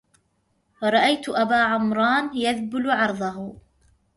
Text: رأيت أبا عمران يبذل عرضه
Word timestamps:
رأيت 0.83 1.29
أبا 1.29 1.55
عمران 1.55 2.29
يبذل 2.37 2.91
عرضه 2.91 3.55